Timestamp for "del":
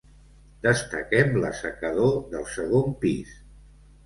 2.33-2.49